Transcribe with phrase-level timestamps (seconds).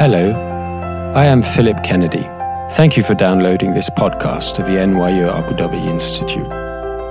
[0.00, 0.32] Hello,
[1.14, 2.26] I am Philip Kennedy.
[2.70, 6.48] Thank you for downloading this podcast of the NYU Abu Dhabi Institute.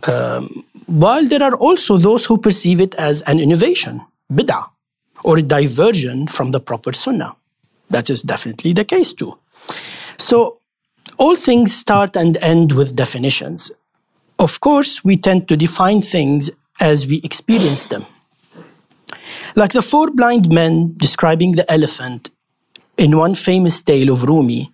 [0.09, 4.01] Um, while there are also those who perceive it as an innovation,
[4.33, 4.65] bid'ah,
[5.25, 7.37] or a diversion from the proper sunnah.
[7.91, 9.39] That is definitely the case too.
[10.17, 10.59] So,
[11.19, 13.71] all things start and end with definitions.
[14.39, 16.51] Of course, we tend to define things
[16.81, 18.07] as we experience them.
[19.55, 22.31] Like the four blind men describing the elephant
[22.97, 24.69] in one famous tale of Rumi,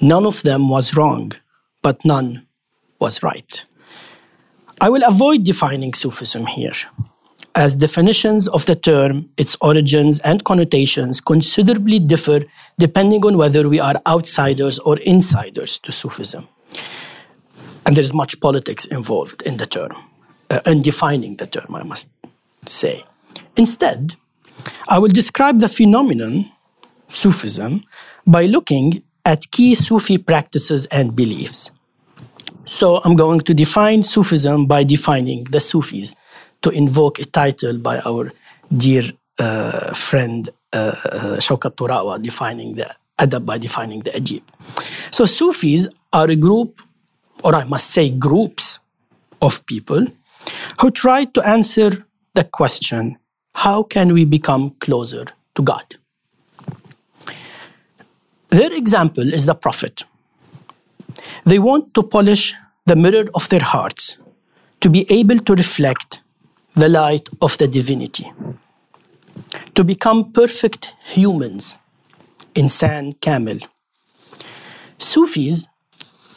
[0.00, 1.32] none of them was wrong,
[1.82, 2.46] but none
[2.98, 3.64] was right.
[4.80, 6.74] I will avoid defining Sufism here
[7.54, 12.40] as definitions of the term, its origins and connotations considerably differ
[12.78, 16.48] depending on whether we are outsiders or insiders to Sufism.
[17.84, 19.92] And there is much politics involved in the term,
[20.52, 22.10] uh, in defining the term, I must
[22.66, 23.04] say.
[23.56, 24.16] Instead,
[24.88, 26.44] I will describe the phenomenon,
[27.08, 27.84] Sufism,
[28.26, 31.70] by looking at key Sufi practices and beliefs.
[32.64, 36.14] So I'm going to define Sufism by defining the Sufis
[36.62, 38.32] to invoke a title by our
[38.74, 39.02] dear
[39.38, 42.86] uh, friend uh, uh, Shawkat Toorawa, defining the
[43.18, 44.42] adab by defining the adib.
[45.10, 46.80] So Sufis are a group,
[47.42, 48.78] or I must say groups
[49.40, 50.06] of people
[50.80, 53.18] who tried to answer the question,
[53.54, 55.96] how can we become closer to God?
[58.48, 60.04] Their example is the Prophet.
[61.44, 62.54] They want to polish
[62.86, 64.18] the mirror of their hearts
[64.80, 66.22] to be able to reflect
[66.74, 68.32] the light of the divinity,
[69.74, 71.78] to become perfect humans,
[72.54, 73.60] insan kamil.
[74.98, 75.68] Sufis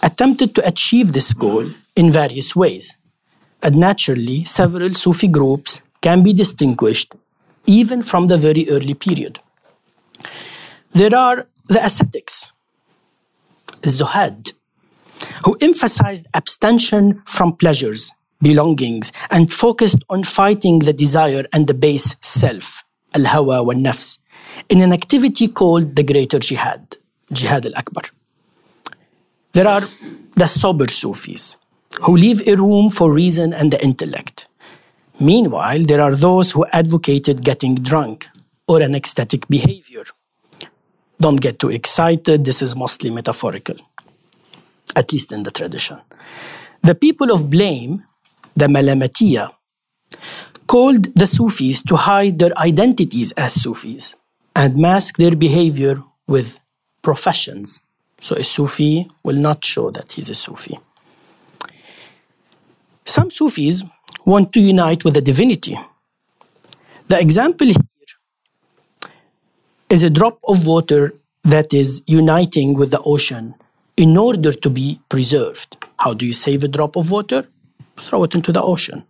[0.01, 2.95] attempted to achieve this goal in various ways,
[3.61, 7.13] and naturally, several Sufi groups can be distinguished
[7.66, 9.39] even from the very early period.
[10.91, 12.51] There are the ascetics,
[13.81, 14.53] Zuhad,
[15.45, 22.16] who emphasized abstention from pleasures belongings and focused on fighting the desire and the base
[22.22, 22.83] self,
[23.13, 24.19] al-hawa wa nafs,
[24.69, 26.97] in an activity called the greater jihad,
[27.31, 28.03] jihad al-akbar.
[29.53, 29.84] There are
[30.35, 31.58] the sober Sufis,
[32.03, 34.47] who leave a room for reason and the intellect.
[35.20, 38.28] Meanwhile, there are those who advocated getting drunk
[38.68, 40.03] or an ecstatic behavior.
[41.20, 43.78] Don't get too excited, this is mostly metaphorical,
[44.96, 46.02] at least in the tradition.
[46.82, 48.03] The people of blame
[48.56, 49.52] the Malamatiya,
[50.68, 54.16] called the Sufis to hide their identities as Sufis
[54.56, 56.59] and mask their behavior with
[57.02, 57.82] professions.
[58.20, 60.80] So a Sufi will not show that he's a Sufi.
[63.05, 63.84] Some Sufis
[64.25, 65.78] want to unite with the divinity.
[67.07, 69.09] The example here
[69.90, 71.13] is a drop of water
[71.43, 73.53] that is uniting with the ocean
[73.96, 75.78] in order to be preserved.
[75.99, 77.47] How do you save a drop of water?
[77.97, 79.05] Throw it into the ocean.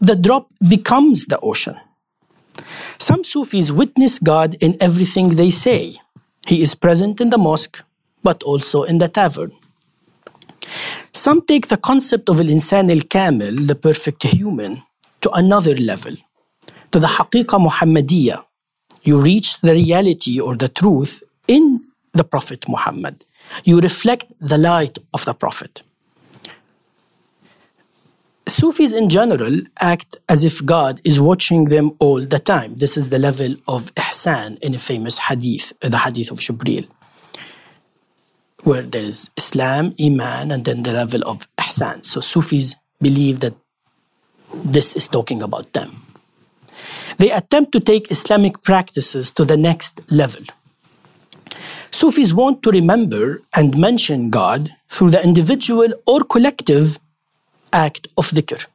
[0.00, 1.76] The drop becomes the ocean.
[2.98, 5.96] Some Sufis witness God in everything they say.
[6.46, 7.82] He is present in the mosque,
[8.22, 9.52] but also in the tavern.
[11.12, 14.82] Some take the concept of al-insan al-kamil, the perfect human,
[15.20, 16.16] to another level,
[16.92, 18.44] to the haqiqa Muhammadiyah.
[19.02, 21.80] You reach the reality or the truth in
[22.12, 23.24] the Prophet Muhammad.
[23.64, 25.82] You reflect the light of the Prophet.
[28.46, 32.74] Sufis in general act as if God is watching them all the time.
[32.76, 36.88] This is the level of ihsan in a famous hadith, the hadith of Jibreel,
[38.68, 42.04] where there is Islam, Iman, and then the level of ihsan.
[42.04, 43.54] So Sufis believe that
[44.52, 46.04] this is talking about them.
[47.16, 50.44] They attempt to take Islamic practices to the next level.
[51.90, 57.00] Sufis want to remember and mention God through the individual or collective
[57.72, 58.66] act of dhikr.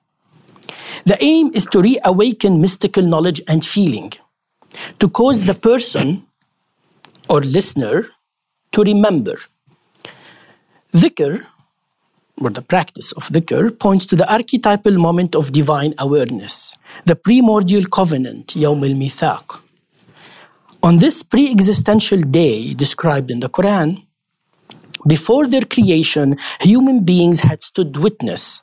[1.05, 4.11] The aim is to reawaken mystical knowledge and feeling,
[4.99, 6.25] to cause the person
[7.29, 8.07] or listener
[8.71, 9.37] to remember.
[10.93, 11.43] Dhikr,
[12.37, 16.75] or the practice of dhikr, points to the archetypal moment of divine awareness,
[17.05, 19.61] the primordial covenant, Yawm al Mithaq.
[20.83, 24.05] On this pre existential day described in the Quran,
[25.07, 28.61] before their creation, human beings had stood witness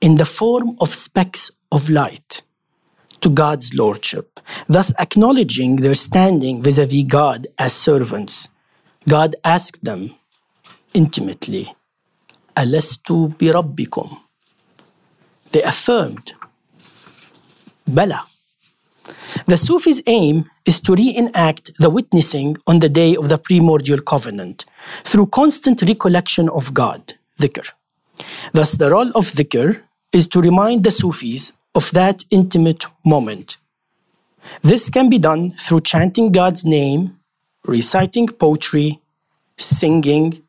[0.00, 2.42] in the form of specks of light
[3.20, 4.38] to God's lordship,
[4.68, 8.48] thus acknowledging their standing vis a vis God as servants.
[9.08, 10.14] God asked them
[10.94, 11.74] intimately,
[12.56, 14.18] Alastu bi rabbikum?
[15.52, 16.32] They affirmed,
[17.86, 18.24] Bala.
[19.46, 24.64] The Sufis' aim is to reenact the witnessing on the day of the primordial covenant
[25.04, 27.70] through constant recollection of God, dhikr.
[28.52, 33.56] Thus, the role of dhikr is to remind the Sufis of that intimate moment.
[34.62, 37.18] This can be done through chanting God's name,
[37.64, 39.00] reciting poetry,
[39.56, 40.42] singing.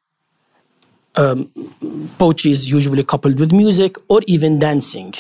[1.15, 1.51] Um,
[2.17, 5.13] poetry is usually coupled with music or even dancing,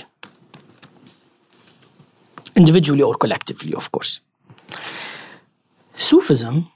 [2.55, 4.19] individually or collectively, of course.
[5.95, 6.67] Sufism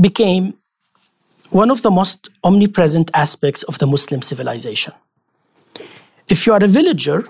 [0.00, 0.54] became
[1.50, 4.94] one of the most omnipresent aspects of the Muslim civilization.
[6.28, 7.24] If you are a villager,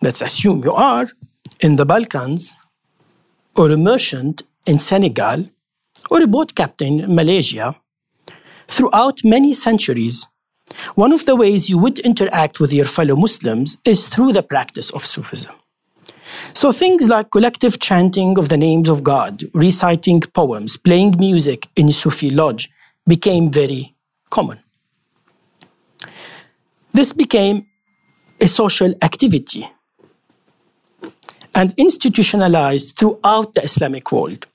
[0.00, 1.06] let's assume you are,
[1.60, 2.54] in the Balkans,
[3.56, 5.44] or a merchant in Senegal,
[6.10, 7.76] or a boat captain in Malaysia,
[8.68, 10.26] throughout many centuries,
[10.94, 14.90] one of the ways you would interact with your fellow Muslims is through the practice
[14.90, 15.54] of Sufism.
[16.54, 21.90] So things like collective chanting of the names of God, reciting poems, playing music in
[21.90, 22.68] Sufi lodge,
[23.06, 23.94] became very
[24.30, 24.58] common.
[26.92, 27.66] This became
[28.40, 29.68] a social activity
[31.54, 34.46] and institutionalized throughout the Islamic world.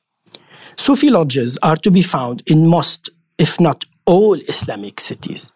[0.78, 5.52] Sufi lodges are to be found in most, if not all, Islamic cities,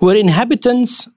[0.00, 1.08] where inhabitants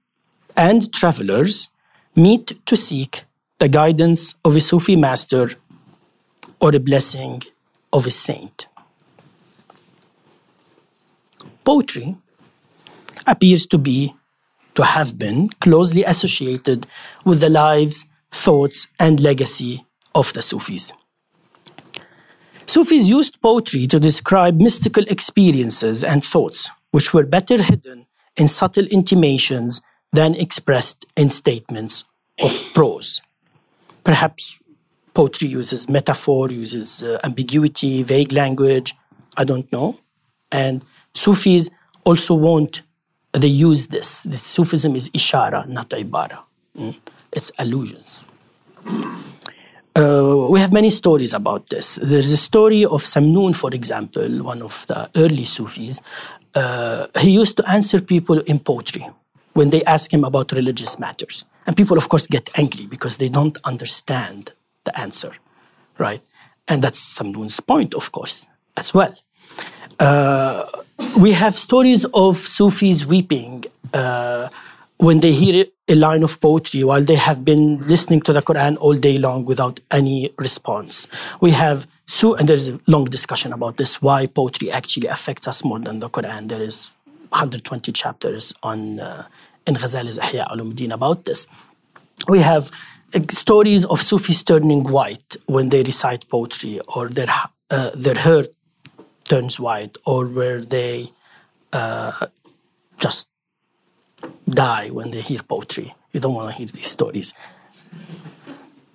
[0.56, 1.68] and travelers
[2.14, 3.24] meet to seek
[3.58, 5.50] the guidance of a Sufi master
[6.60, 7.42] or a blessing
[7.92, 8.66] of a saint
[11.64, 12.16] poetry
[13.26, 14.14] appears to be,
[14.74, 16.86] to have been, closely associated
[17.24, 20.92] with the lives, thoughts, and legacy of the Sufis.
[22.72, 28.06] Sufis used poetry to describe mystical experiences and thoughts, which were better hidden
[28.38, 32.04] in subtle intimations than expressed in statements
[32.42, 33.20] of prose.
[34.04, 34.58] Perhaps
[35.12, 38.94] poetry uses metaphor, uses uh, ambiguity, vague language,
[39.36, 39.98] I don't know.
[40.50, 41.68] And Sufis
[42.06, 42.80] also want,
[43.34, 44.22] they use this.
[44.22, 46.38] The Sufism is ishara, not ibara.
[46.78, 46.98] Mm?
[47.32, 48.24] It's allusions.
[49.94, 51.96] Uh, we have many stories about this.
[52.02, 56.00] There's a story of Samnoon, for example, one of the early Sufis.
[56.54, 59.06] Uh, he used to answer people in poetry
[59.52, 61.44] when they ask him about religious matters.
[61.66, 64.52] And people, of course, get angry because they don't understand
[64.84, 65.32] the answer,
[65.98, 66.22] right?
[66.68, 68.46] And that's Samnoon's point, of course,
[68.76, 69.14] as well.
[70.00, 70.64] Uh,
[71.18, 74.48] we have stories of Sufis weeping uh,
[74.96, 78.76] when they hear a line of poetry while they have been listening to the Quran
[78.78, 81.08] all day long without any response.
[81.40, 85.64] We have Su, and there's a long discussion about this why poetry actually affects us
[85.64, 86.48] more than the Quran.
[86.48, 86.92] There is
[87.30, 89.26] 120 chapters on uh,
[89.66, 91.46] in Ghazali's Ihya al about this.
[92.28, 92.70] We have
[93.14, 97.28] uh, stories of Sufis turning white when they recite poetry or their
[97.70, 98.44] uh, their hair
[99.24, 101.10] turns white or where they
[101.72, 102.26] uh,
[102.98, 103.28] just
[104.48, 105.94] die when they hear poetry.
[106.12, 107.34] You don't want to hear these stories.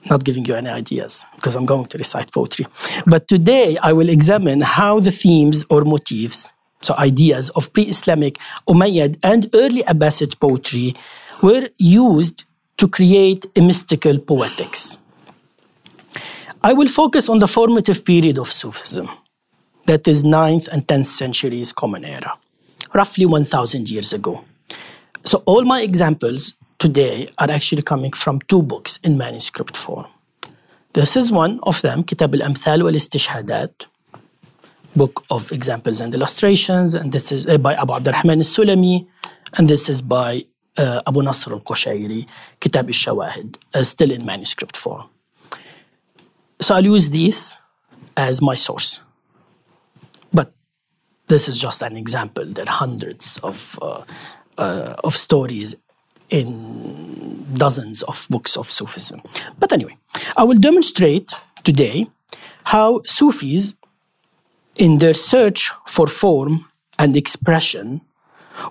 [0.10, 2.66] Not giving you any ideas because I'm going to recite poetry.
[3.06, 8.38] But today I will examine how the themes or motifs, so ideas of pre Islamic,
[8.68, 10.96] Umayyad, and early Abbasid poetry
[11.42, 12.46] were used
[12.78, 14.98] to create a mystical poetics.
[16.64, 19.10] I will focus on the formative period of Sufism,
[19.86, 22.38] that is 9th and 10th centuries Common Era,
[22.94, 24.44] roughly 1000 years ago.
[25.28, 30.06] So all my examples today are actually coming from two books in manuscript form.
[30.94, 33.88] This is one of them, Kitab al-Amthal wal-Istishhadat,
[34.96, 39.06] book of examples and illustrations, and this is uh, by Abu Abdurrahman al-Sulami,
[39.58, 40.46] and this is by
[40.78, 42.26] uh, Abu Nasr al-Qushayri,
[42.62, 45.10] Kitab al-Shawahid, uh, still in manuscript form.
[46.62, 47.58] So I'll use these
[48.16, 49.04] as my source.
[50.32, 50.54] But
[51.28, 52.46] this is just an example.
[52.46, 54.04] There are hundreds of, uh,
[54.58, 55.76] uh, of stories
[56.30, 59.22] in dozens of books of Sufism.
[59.60, 59.98] But anyway,
[60.36, 61.34] I will demonstrate
[61.64, 62.08] today
[62.66, 63.76] how Sufis,
[64.76, 66.66] in their search for form
[67.00, 68.02] and expression,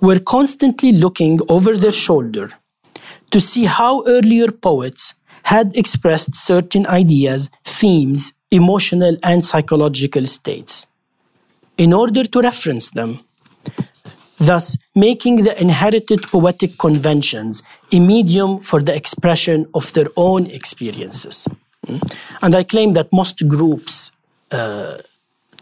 [0.00, 2.50] were constantly looking over their shoulder
[3.30, 5.14] to see how earlier poets
[5.44, 10.86] had expressed certain ideas, themes, emotional and psychological states
[11.78, 13.20] in order to reference them,
[14.38, 17.62] thus making the inherited poetic conventions
[17.92, 21.48] a medium for the expression of their own experiences.
[21.86, 21.98] Hmm?
[22.42, 24.12] And I claim that most groups
[24.50, 24.98] uh,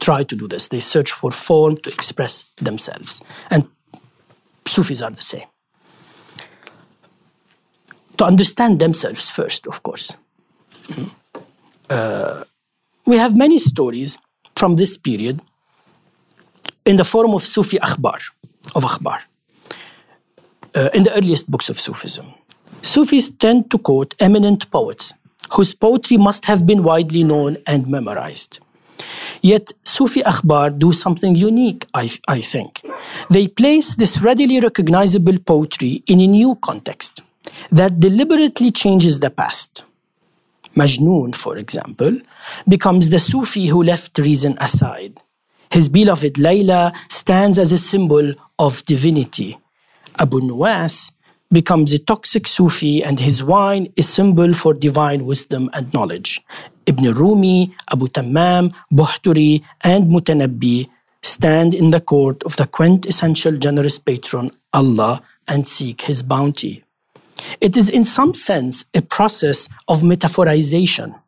[0.00, 0.69] try to do this.
[0.69, 3.23] They search for form to express themselves.
[3.50, 3.69] And
[4.66, 5.47] Sufis are the same
[8.16, 10.16] to understand themselves first, of course.
[11.90, 12.45] Uh,
[13.07, 14.19] we have many stories
[14.57, 15.40] from this period
[16.85, 18.21] in the form of Sufi akhbar,
[18.75, 19.21] of akhbar,
[20.75, 22.35] uh, in the earliest books of Sufism.
[22.83, 25.14] Sufis tend to quote eminent poets
[25.52, 28.61] whose poetry must have been widely known and memorized.
[29.42, 32.83] Yet Sufi akhbar do something unique, I, I think.
[33.30, 37.23] They place this readily recognizable poetry in a new context
[37.71, 39.85] that deliberately changes the past.
[40.75, 42.12] Majnun, for example,
[42.68, 45.21] becomes the Sufi who left reason aside.
[45.71, 49.59] His beloved Layla stands as a symbol of divinity.
[50.19, 51.11] Abu Nuwas
[51.51, 56.43] becomes a toxic Sufi and his wine is symbol for divine wisdom and knowledge.
[56.87, 60.89] Ibn Rumi, Abu Tammam, Buhturi, and Mutanabbi
[61.23, 66.85] stand in the court of the quintessential generous patron Allah and seek his bounty.
[67.61, 71.19] It is, in some sense, a process of metaphorization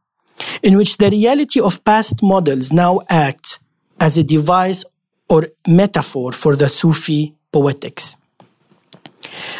[0.62, 3.58] in which the reality of past models now acts
[4.00, 4.84] as a device
[5.28, 8.16] or metaphor for the Sufi poetics.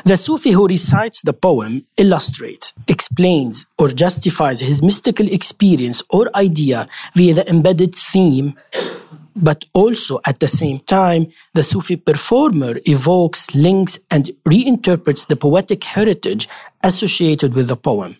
[0.04, 6.86] The Sufi who recites the poem illustrates, explains, or justifies his mystical experience or idea
[7.14, 8.54] via the embedded theme
[9.36, 15.84] but also at the same time, the Sufi performer evokes, links, and reinterprets the poetic
[15.84, 16.48] heritage
[16.82, 18.16] associated with the poem,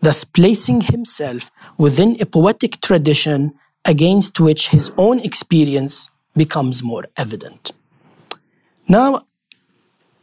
[0.00, 7.72] thus placing himself within a poetic tradition against which his own experience becomes more evident.
[8.88, 9.26] Now,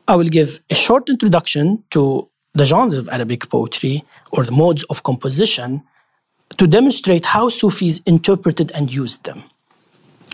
[0.08, 4.84] I will give a short introduction to the genres of Arabic poetry or the modes
[4.86, 5.84] of composition
[6.58, 9.44] to demonstrate how Sufis interpreted and used them.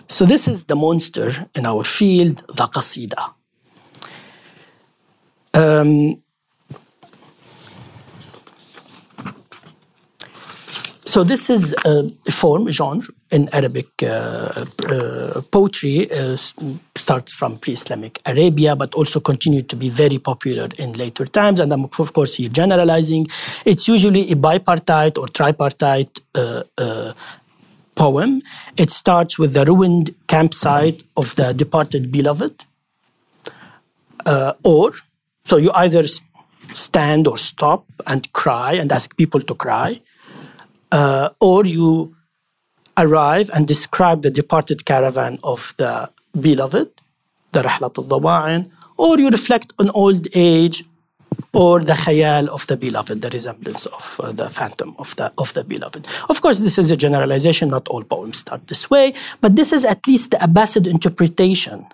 [0.07, 3.33] So this is the monster in our field, the qasida.
[5.53, 6.21] Um,
[11.05, 16.11] so this is a form, a genre in Arabic uh, uh, poetry.
[16.11, 16.37] Uh,
[16.95, 21.59] starts from pre-Islamic Arabia, but also continued to be very popular in later times.
[21.59, 23.27] And I'm of course here generalizing.
[23.65, 26.19] It's usually a bipartite or tripartite
[27.95, 28.41] poem.
[28.77, 32.65] It starts with the ruined campsite of the departed beloved.
[34.25, 34.91] Uh, or,
[35.43, 36.03] so you either
[36.73, 39.99] stand or stop and cry and ask people to cry,
[40.91, 42.15] uh, or you
[42.97, 46.09] arrive and describe the departed caravan of the
[46.39, 46.89] beloved,
[47.51, 50.83] the Rahlat al-Dawa'in, or you reflect on old age
[51.53, 55.53] or the khayal of the beloved, the resemblance of uh, the phantom of the, of
[55.53, 56.07] the beloved.
[56.29, 59.85] Of course, this is a generalization, not all poems start this way, but this is
[59.85, 61.87] at least the Abbasid interpretation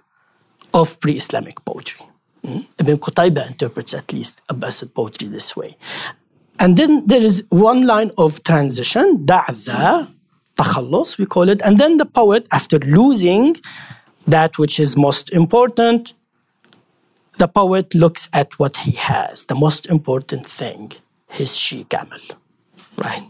[0.73, 2.05] of pre Islamic poetry.
[2.45, 2.67] Mm?
[2.79, 5.77] Ibn Qutayba interprets at least Abbasid poetry this way.
[6.59, 10.13] And then there is one line of transition, da'dha,
[10.61, 11.61] takhallus, we call it.
[11.63, 13.55] And then the poet, after losing
[14.27, 16.13] that which is most important,
[17.37, 20.91] the poet looks at what he has, the most important thing,
[21.29, 22.19] his she camel,
[22.97, 23.23] right?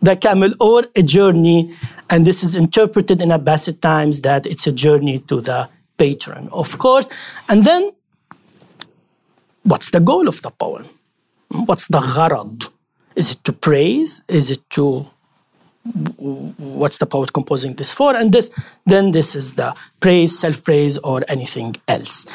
[0.00, 1.74] The camel or a journey,
[2.10, 6.78] and this is interpreted in Abbasid times that it's a journey to the patron, of
[6.78, 7.08] course.
[7.48, 7.92] And then,
[9.62, 10.86] what's the goal of the poem?
[11.48, 12.68] What's the gharad?
[13.14, 14.22] Is it to praise?
[14.28, 15.06] Is it to
[15.84, 18.14] what's the poet composing this for?
[18.14, 18.50] And this
[18.86, 22.26] then this is the praise self-praise or anything else.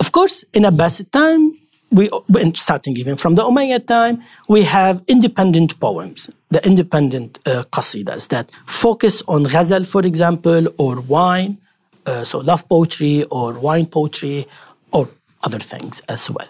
[0.00, 1.52] Of course in abbasid time
[1.90, 2.10] we
[2.54, 6.30] starting even from the umayyad time we have independent poems.
[6.50, 11.58] The independent uh, qasidas that focus on ghazal for example or wine
[12.06, 14.46] uh, so love poetry or wine poetry
[14.92, 15.08] or
[15.44, 16.48] other things as well.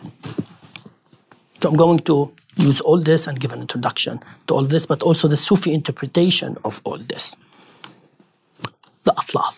[1.60, 5.02] So i'm going to use all this and give an introduction to all this, but
[5.02, 7.36] also the Sufi interpretation of all this.
[9.04, 9.54] The Atla.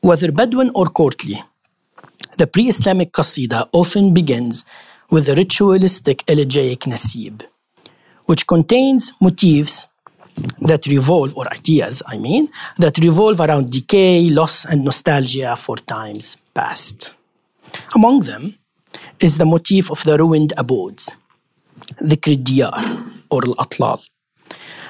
[0.00, 1.34] Whether Bedouin or courtly,
[2.38, 4.64] the pre Islamic Qasida often begins
[5.10, 7.42] with the ritualistic elegiac Nasib,
[8.26, 9.88] which contains motifs
[10.60, 16.36] that revolve, or ideas, I mean, that revolve around decay, loss, and nostalgia for times
[16.54, 17.14] past.
[17.94, 18.54] Among them
[19.20, 21.10] is the motif of the ruined abodes,
[21.98, 24.02] the Diyar, or Al-Atlal,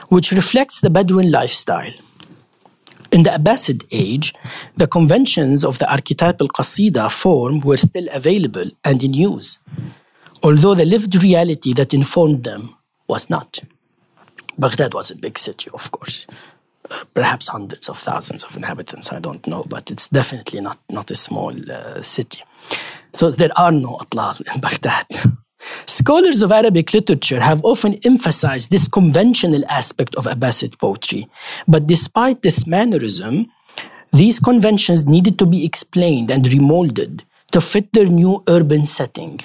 [0.08, 1.92] which reflects the Bedouin lifestyle.
[3.12, 4.34] In the Abbasid age,
[4.74, 9.58] the conventions of the archetypal Qasida form were still available and in use,
[10.42, 12.76] although the lived reality that informed them
[13.08, 13.60] was not.
[14.58, 16.26] Baghdad was a big city, of course.
[16.90, 21.10] Uh, perhaps hundreds of thousands of inhabitants, I don't know, but it's definitely not, not
[21.10, 22.42] a small uh, city.
[23.12, 25.06] So there are no atlal in Baghdad.
[25.86, 31.26] Scholars of Arabic literature have often emphasized this conventional aspect of Abbasid poetry.
[31.66, 33.50] But despite this mannerism,
[34.12, 39.40] these conventions needed to be explained and remolded to fit their new urban setting.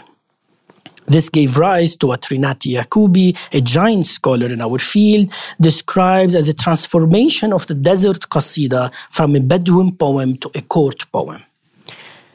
[1.11, 6.53] This gave rise to what Jacobi, a giant scholar in our field, describes as a
[6.53, 11.43] transformation of the desert qasida from a Bedouin poem to a court poem.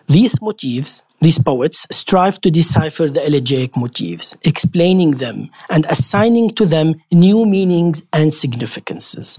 [0.09, 6.67] These motifs, these poets, strive to decipher the elegiac motifs, explaining them and assigning to
[6.67, 9.39] them new meanings and significances.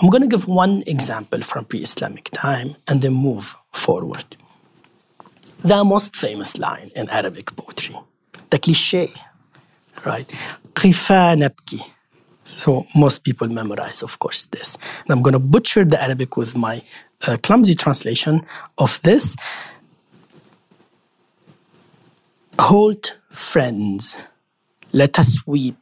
[0.00, 4.24] I'm going to give one example from pre Islamic time and then move forward.
[5.58, 7.96] The most famous line in Arabic poetry
[8.50, 9.12] the cliche,
[10.04, 10.28] right?
[10.74, 11.80] Nabki.
[12.44, 14.78] So most people memorize, of course, this.
[15.02, 16.82] And I'm going to butcher the Arabic with my
[17.26, 18.46] uh, clumsy translation
[18.78, 19.36] of this.
[22.58, 24.18] Hold friends,
[24.92, 25.76] let us weep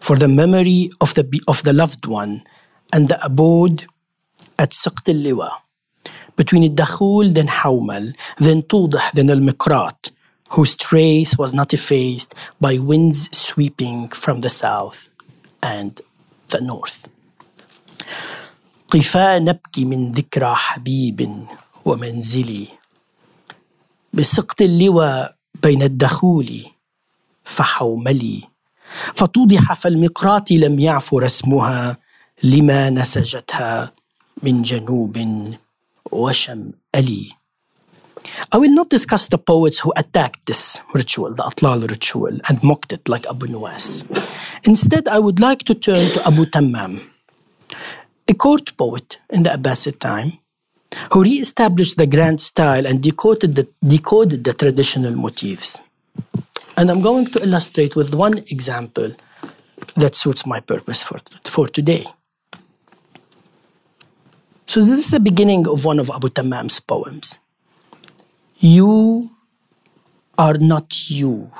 [0.00, 2.42] for the memory of the, of the loved one
[2.92, 3.86] and the abode
[4.58, 5.50] at Siqt al-Liwa.
[6.36, 10.10] Between Dakhul, then Hawmal, then Tudah, then Al-Mikrat,
[10.54, 15.08] whose trace was not effaced by winds sweeping from the south
[15.62, 16.00] and
[16.48, 17.06] the north.
[18.88, 21.46] قفا نبكي من ذكرى حبيب
[21.84, 22.68] ومنزلي.
[24.12, 25.28] بسقط اللوى
[25.62, 26.64] بين الدخول
[27.44, 28.42] فحوملي.
[29.14, 31.96] فتوضح فالمقراط لم يعف رسمها
[32.42, 33.92] لما نسجتها
[34.42, 35.18] من جنوب
[36.12, 37.39] وشمألي.
[38.52, 42.92] I will not discuss the poets who attacked this ritual, the Atlal ritual, and mocked
[42.92, 44.04] it like Abu Nuwas.
[44.64, 47.00] Instead, I would like to turn to Abu Tammam,
[48.28, 50.32] a court poet in the Abbasid time,
[51.12, 55.80] who re-established the grand style and decoded the, decoded the traditional motifs.
[56.76, 59.12] And I'm going to illustrate with one example
[59.96, 62.04] that suits my purpose for, for today.
[64.66, 67.38] So this is the beginning of one of Abu Tammam's poems.
[68.59, 69.29] You
[70.37, 71.51] are not you.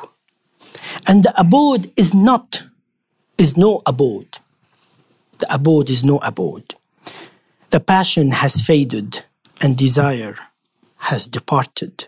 [1.08, 2.64] And the abode is not,
[3.38, 4.40] is no abode.
[5.40, 6.76] The abode is no abode.
[7.72, 9.26] The passion has faded
[9.62, 10.36] and desire
[10.98, 12.08] has departed.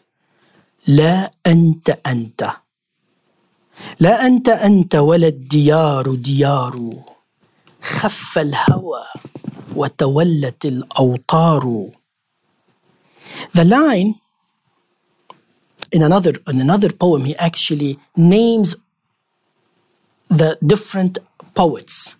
[0.87, 2.51] لا أنت أنت
[3.99, 7.03] لا أنت أنت ولا الديار ديار
[7.81, 9.03] خف الهوى
[9.75, 11.91] وتولت الأوطار
[13.53, 14.15] The line
[15.91, 18.75] in another in another poem he actually names
[20.29, 21.19] the different
[21.55, 22.15] poets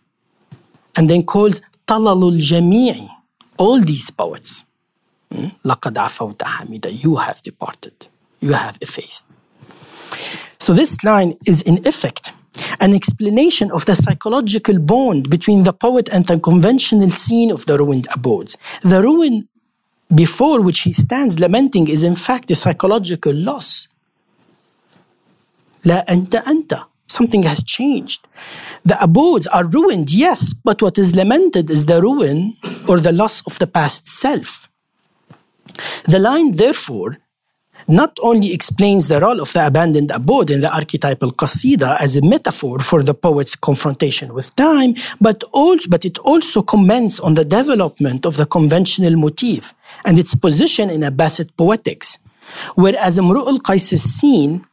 [0.96, 2.96] and then calls طلل الجميع
[3.62, 4.64] all these poets
[5.66, 8.08] لقد عفوت حميدا you have departed
[8.42, 9.26] you have effaced
[10.60, 12.34] So this line is in effect
[12.80, 17.78] an explanation of the psychological bond between the poet and the conventional scene of the
[17.78, 18.58] ruined abodes.
[18.82, 19.48] The ruin
[20.15, 23.89] before which he stands lamenting is in fact a psychological loss.
[25.85, 26.87] La anta anta.
[27.09, 28.27] Something has changed.
[28.85, 32.55] The abodes are ruined, yes, but what is lamented is the ruin
[32.89, 34.71] or the loss of the past self.
[36.05, 37.19] The line, therefore,
[37.87, 42.25] not only explains the role of the abandoned abode in the archetypal qasida as a
[42.25, 47.45] metaphor for the poet's confrontation with time, but, also, but it also comments on the
[47.45, 52.19] development of the conventional motif and its position in Abbasid poetics.
[52.75, 54.67] Whereas Imru al-Qais's scene,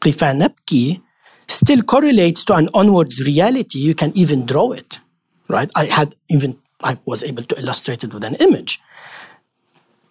[0.00, 1.00] Qifa Nabki,
[1.48, 5.00] still correlates to an onwards reality, you can even draw it.
[5.48, 5.70] Right?
[5.76, 8.80] I had even I was able to illustrate it with an image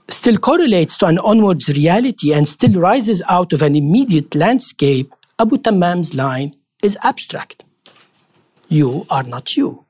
[0.07, 5.57] still correlates to an onwards reality and still rises out of an immediate landscape, Abu
[5.57, 7.65] Tammam's line is abstract.
[8.67, 9.84] You are not you.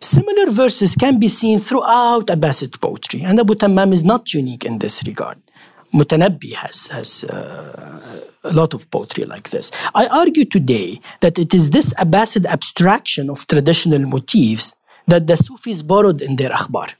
[0.00, 4.78] Similar verses can be seen throughout Abbasid poetry, and Abu Tammam is not unique in
[4.78, 5.38] this regard.
[5.94, 9.70] Mutanabbi has, has uh, a lot of poetry like this.
[9.94, 14.74] I argue today that it is this Abbasid abstraction of traditional motifs
[15.06, 16.90] that the Sufis borrowed in their akhbar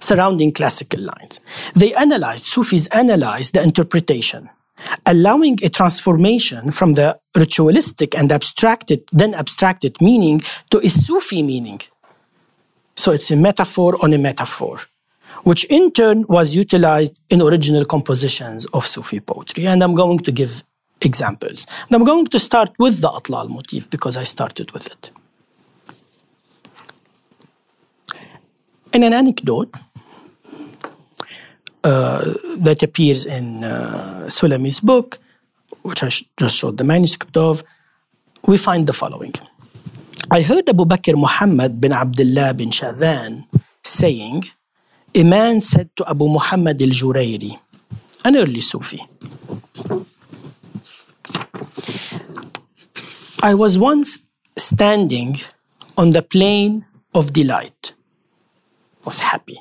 [0.00, 1.40] surrounding classical lines.
[1.74, 4.50] They analyzed, Sufis analyzed the interpretation,
[5.06, 11.80] allowing a transformation from the ritualistic and abstracted, then abstracted meaning to a Sufi meaning.
[12.96, 14.78] So it's a metaphor on a metaphor,
[15.44, 19.66] which in turn was utilized in original compositions of Sufi poetry.
[19.66, 20.62] And I'm going to give
[21.00, 21.66] examples.
[21.88, 25.10] And I'm going to start with the Atlal motif because I started with it.
[28.92, 29.74] In an anecdote
[31.82, 35.18] that appears in uh, Sulami's book,
[35.82, 37.64] which I sh- just showed the manuscript of,
[38.46, 39.34] we find the following.
[40.30, 43.46] I heard Abu Bakr Muhammad bin Abdullah bin Shadhan
[43.82, 44.44] saying,
[45.14, 47.58] a man said to Abu Muhammad al Jurayri,
[48.24, 49.00] an early Sufi,
[53.42, 54.18] I was once
[54.56, 55.36] standing
[55.98, 57.92] on the plain of delight
[59.04, 59.58] was happy.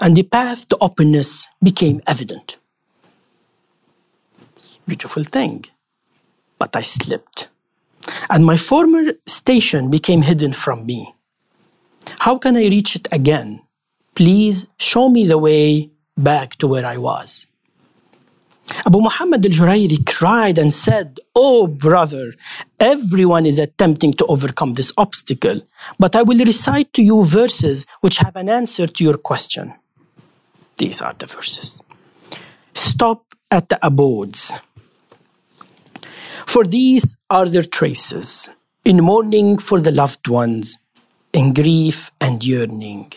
[0.00, 2.58] And the path to openness became evident.
[4.86, 5.64] Beautiful thing.
[6.58, 7.48] But I slipped.
[8.28, 11.14] And my former station became hidden from me.
[12.20, 13.62] How can I reach it again?
[14.14, 17.46] Please show me the way back to where I was.
[18.86, 22.32] Abu Muhammad al Jurayri cried and said, Oh, brother,
[22.80, 25.60] everyone is attempting to overcome this obstacle,
[25.98, 29.74] but I will recite to you verses which have an answer to your question.
[30.76, 31.80] These are the verses.
[32.74, 34.52] Stop at the abodes,
[36.46, 40.78] for these are their traces in mourning for the loved ones,
[41.32, 43.12] in grief and yearning.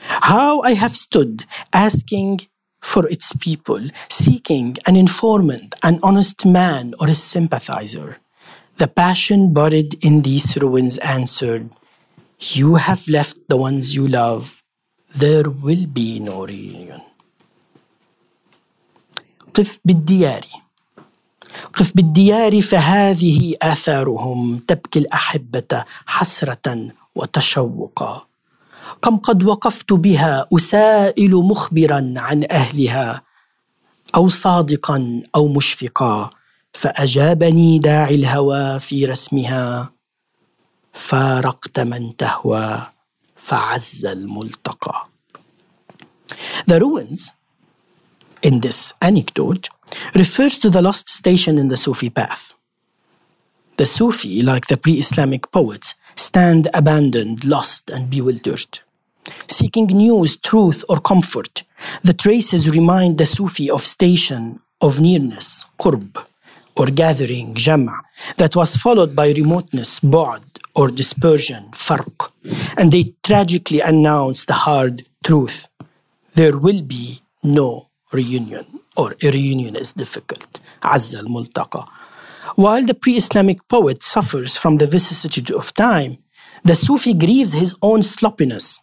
[0.00, 2.40] How I have stood asking
[2.80, 8.18] for its people, seeking an informant, an honest man, or a sympathizer.
[8.76, 11.70] The passion buried in these ruins answered,
[12.38, 14.57] You have left the ones you love,
[15.14, 17.00] there will be no reunion.
[19.54, 20.46] قف بالديار.
[21.74, 24.58] قف بالديار فهذه آثارهم.
[24.58, 28.26] تبكي الأحبة حسرة وتشوقا.
[29.02, 33.22] كم قد وقفت بها أسائل مخبرا عن أهلها
[34.14, 36.30] أو صادقا أو مشفقا.
[36.72, 39.90] فأجابني داعي الهوى في رسمها.
[40.92, 42.97] فارقت من تهوى.
[43.47, 45.09] فعز الملتقى
[46.67, 47.31] The ruins
[48.41, 49.69] in this anecdote
[50.15, 52.53] refers to the lost station in the Sufi path.
[53.77, 58.79] The Sufi, like the pre-Islamic poets, stand abandoned, lost, and bewildered.
[59.47, 61.63] Seeking news, truth, or comfort,
[62.03, 66.23] the traces remind the Sufi of station of nearness, qurb,
[66.75, 68.01] or gathering, jama,
[68.37, 70.46] that was followed by remoteness, bu'd,
[70.78, 72.30] or dispersion, farq.
[72.78, 75.68] And they tragically announce the hard truth.
[76.34, 77.68] There will be no
[78.12, 80.60] reunion, or a reunion is difficult.
[80.82, 81.82] Azza al-multaqa.
[82.54, 86.18] While the pre-Islamic poet suffers from the vicissitude of time,
[86.64, 88.82] the Sufi grieves his own sloppiness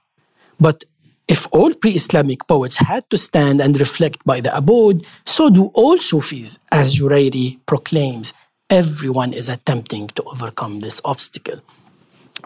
[0.59, 0.83] but
[1.27, 5.71] if all pre Islamic poets had to stand and reflect by the abode, so do
[5.73, 8.33] all Sufis, as Jurayri proclaims.
[8.69, 11.61] Everyone is attempting to overcome this obstacle.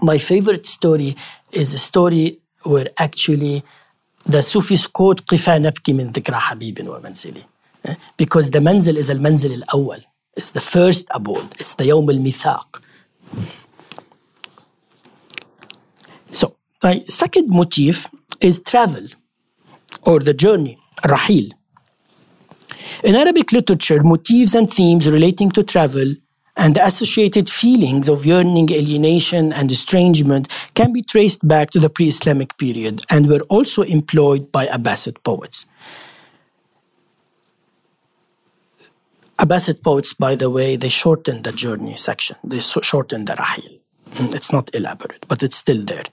[0.02, 1.16] My favorite story
[1.52, 3.62] is a story where actually
[4.26, 7.44] the Sufis quote قفا نبكي من ذكرى حبيب ومنزلي
[8.16, 10.00] because the manzil is al-manzil al-awwal
[10.36, 11.54] It's the first abode.
[11.60, 12.82] It's the Yawm al-Mithaq.
[16.32, 18.08] So, my second motif
[18.40, 19.06] is travel
[20.02, 21.52] or the journey, rahil.
[23.04, 26.14] In Arabic literature, motifs and themes relating to travel
[26.59, 31.89] and the associated feelings of yearning, alienation, and estrangement can be traced back to the
[31.89, 35.65] pre Islamic period and were also employed by Abbasid poets.
[39.39, 43.79] Abbasid poets, by the way, they shortened the journey section, they shortened the rahil.
[44.15, 46.03] It's not elaborate, but it's still there.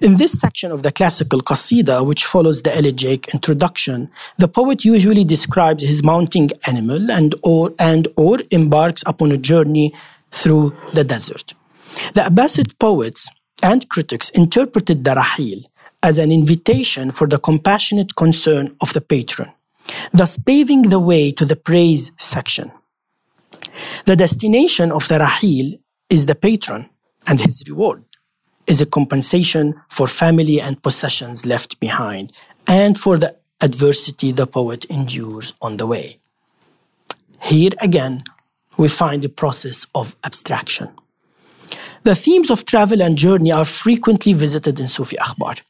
[0.00, 5.24] In this section of the classical qasida, which follows the elegiac introduction, the poet usually
[5.24, 9.92] describes his mounting animal and or, and or embarks upon a journey
[10.30, 11.54] through the desert.
[12.14, 13.28] The Abbasid poets
[13.62, 15.64] and critics interpreted the rahil
[16.02, 19.50] as an invitation for the compassionate concern of the patron,
[20.12, 22.72] thus paving the way to the praise section.
[24.06, 26.88] The destination of the rahil is the patron
[27.26, 28.04] and his reward
[28.66, 32.32] is a compensation for family and possessions left behind
[32.66, 36.18] and for the adversity the poet endures on the way.
[37.40, 38.22] Here again,
[38.78, 40.88] we find a process of abstraction.
[42.02, 45.60] The themes of travel and journey are frequently visited in Sufi Akhbar.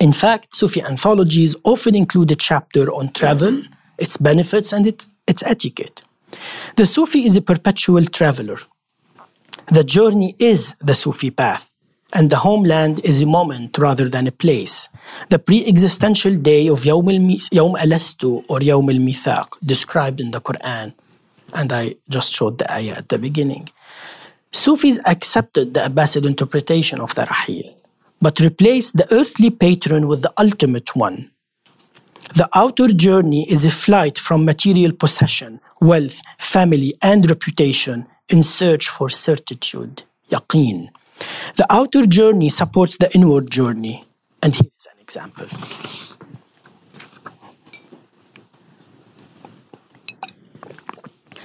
[0.00, 3.62] In fact, Sufi anthologies often include a chapter on travel,
[3.98, 6.02] its benefits, and it, its etiquette.
[6.76, 8.58] The Sufi is a perpetual traveler.
[9.68, 11.72] The journey is the Sufi path,
[12.12, 14.90] and the homeland is a moment rather than a place.
[15.30, 17.08] The pre-existential day of Yawm,
[17.56, 20.92] al Alastu or Yawm al-Mithaq described in the Quran,
[21.54, 23.70] and I just showed the ayah at the beginning.
[24.52, 27.74] Sufis accepted the Abbasid interpretation of the Rahil,
[28.20, 31.30] but replaced the earthly patron with the ultimate one.
[32.36, 38.88] The outer journey is a flight from material possession, wealth, family, and reputation in search
[38.88, 40.88] for certitude, yaqeen.
[41.56, 44.04] The outer journey supports the inward journey.
[44.42, 45.46] And here is an example.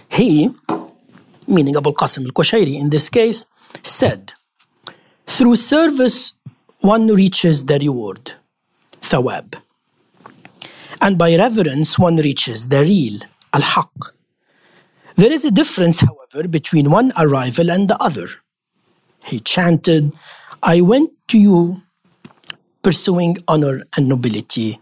[0.09, 0.49] He,
[1.47, 3.45] meaning Abu Qasim al Qushayri in this case,
[3.83, 4.33] said,
[5.27, 6.33] Through service
[6.79, 8.33] one reaches the reward,
[9.01, 9.55] thawab.
[11.01, 13.19] And by reverence one reaches the real,
[13.53, 14.18] al haq.
[15.18, 18.28] There is a difference, however, between one arrival and the other.
[19.24, 20.12] He chanted,
[20.62, 21.82] I went to you
[22.82, 24.78] pursuing honor and nobility.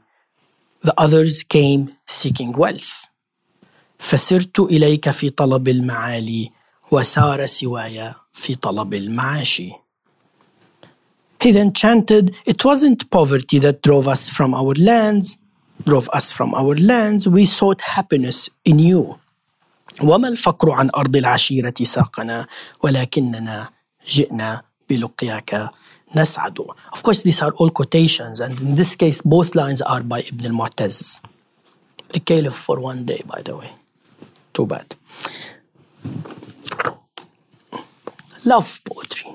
[0.81, 3.09] The others came seeking wealth.
[3.99, 6.51] فسرت إليك في طلب المعالي
[6.91, 9.63] وسار سواي في طلب المعاش.
[11.41, 15.39] He then chanted, It wasn't poverty that drove us from our lands,
[15.85, 19.19] drove us from our lands, we sought happiness in you.
[20.01, 22.47] وما الفقر عن أرض العشيرة ساقنا
[22.83, 23.71] ولكننا
[24.09, 25.71] جئنا بلقياك
[26.17, 26.59] نسعد.
[26.93, 30.47] Of course, these are all quotations, and in this case, both lines are by Ibn
[30.47, 31.21] al-Mu'taz.
[32.15, 33.71] A caliph for one day, by the way.
[34.53, 34.97] Too bad.
[38.45, 39.31] Love poetry.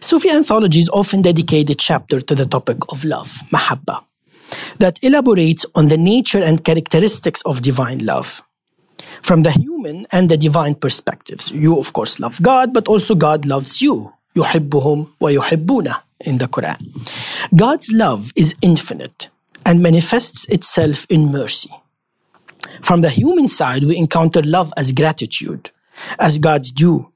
[0.00, 4.04] Sufi anthologies often dedicate a chapter to the topic of love, mahabba,
[4.78, 8.42] that elaborates on the nature and characteristics of divine love
[9.22, 11.50] from the human and the divine perspectives.
[11.50, 14.12] You, of course, love God, but also God loves you.
[14.36, 16.80] يحبهم ويحبونه in the Quran.
[17.54, 19.28] God's love is infinite
[19.66, 21.70] and manifests itself in mercy.
[22.82, 25.70] From the human side, we encounter love as gratitude,
[26.18, 27.12] as God's due,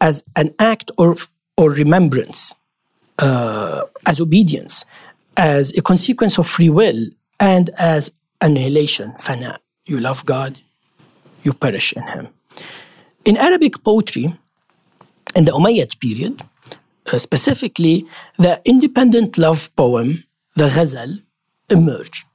[0.00, 1.14] as an act or,
[1.56, 2.54] or remembrance,
[3.18, 4.84] uh, as obedience,
[5.36, 7.06] as a consequence of free will,
[7.38, 9.58] and as annihilation, fana.
[9.84, 10.58] You love God,
[11.47, 12.25] you perish in him.
[13.29, 14.25] In Arabic poetry,
[15.37, 16.35] in the Umayyad period,
[17.11, 18.05] uh, specifically,
[18.37, 20.09] the independent love poem,
[20.55, 21.11] the ghazal,
[21.69, 22.27] emerged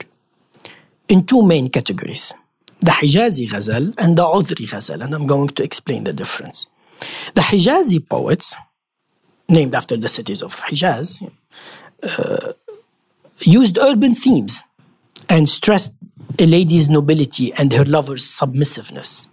[1.09, 2.35] in two main categories
[2.83, 6.67] the Hijazi ghazal and the Udhri ghazal, and I'm going to explain the difference.
[7.35, 8.57] The Hijazi poets,
[9.49, 11.31] named after the cities of Hijaz,
[12.03, 12.53] uh,
[13.41, 14.65] used urban themes
[15.29, 15.95] and stressed
[16.39, 19.29] a lady's nobility and her lover's submissiveness.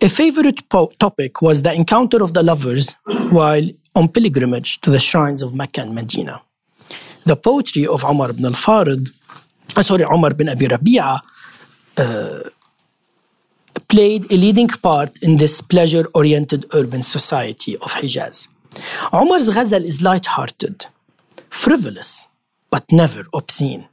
[0.00, 2.94] A favorite po- topic was the encounter of the lovers
[3.30, 6.42] while on pilgrimage to the shrines of Mecca and Medina.
[7.24, 9.10] The poetry of Umar ibn al-Farid,
[9.76, 11.20] uh, sorry, Umar bin Abi Rabi'a,
[11.98, 12.40] uh,
[13.88, 18.48] played a leading part in this pleasure-oriented urban society of Hijaz.
[19.12, 20.86] Umar's ghazal is light-hearted,
[21.50, 22.26] frivolous,
[22.70, 23.86] but never obscene.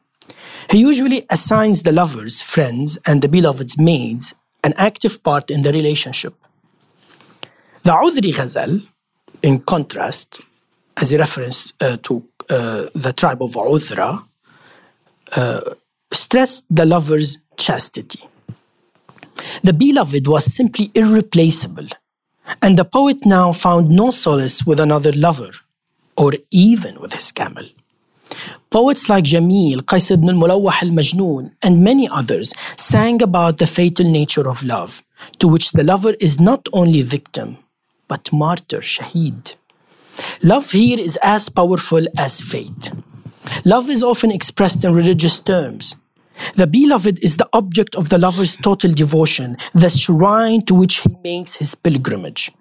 [0.71, 5.71] He usually assigns the lovers, friends, and the beloved's maids an active part in the
[5.71, 6.35] relationship.
[7.83, 8.81] The Udhri Ghazal,
[9.41, 10.41] in contrast,
[10.97, 14.21] as a reference uh, to uh, the tribe of Udhra,
[15.35, 15.61] uh,
[16.11, 18.21] stressed the lover's chastity.
[19.63, 21.87] The beloved was simply irreplaceable,
[22.61, 25.51] and the poet now found no solace with another lover,
[26.17, 27.65] or even with his camel.
[28.71, 34.47] Poets like Jamil, Qais ibn al-Mulawah al-Majnoon, and many others sang about the fatal nature
[34.47, 35.01] of love,
[35.39, 37.57] to which the lover is not only victim,
[38.07, 39.55] but martyr, shaheed.
[40.43, 42.91] Love here is as powerful as fate.
[43.65, 45.95] Love is often expressed in religious terms.
[46.53, 51.09] The beloved is the object of the lover's total devotion, the shrine to which he
[51.23, 52.51] makes his pilgrimage.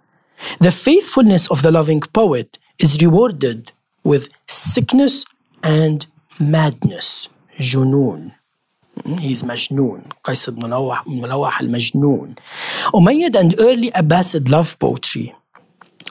[0.58, 3.72] The faithfulness of the loving poet is rewarded
[4.04, 5.26] with sickness
[5.63, 6.05] and
[6.39, 8.31] madness, جنون.
[9.19, 12.37] He's Majnoon, Qais ibn Mulawah al-Majnoon.
[12.93, 15.33] Umayyad and early Abbasid love poetry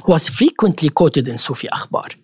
[0.09, 2.17] was frequently quoted in Sufi Akhbar.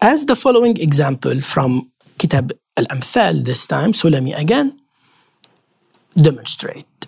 [0.00, 4.80] As the following example from Kitab al-Amthal this time, Sulami again,
[6.16, 7.06] demonstrate.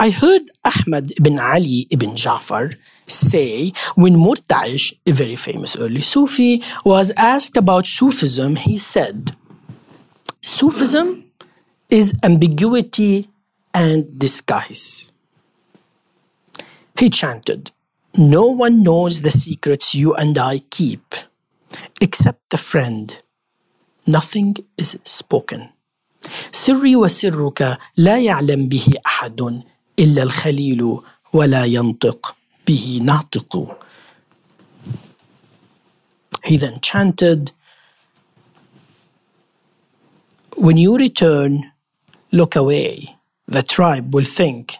[0.00, 2.74] I heard Ahmad ibn Ali ibn Ja'far
[3.06, 9.36] say when Murta'ish, a very famous early Sufi, was asked about Sufism, he said,
[10.40, 11.30] Sufism
[11.90, 13.28] is ambiguity
[13.74, 15.12] and disguise.
[16.98, 17.70] He chanted,
[18.16, 21.14] No one knows the secrets you and I keep,
[22.00, 23.22] except the friend.
[24.06, 25.70] Nothing is spoken.
[26.52, 29.62] سري وسرك لا يعلم به أحد
[29.98, 30.98] إلا الخليل
[31.32, 32.35] ولا ينطق
[32.67, 33.77] به ناطق.
[36.43, 37.51] He then chanted,
[40.55, 41.71] When you return,
[42.31, 42.91] look away.
[43.47, 44.75] The tribe will think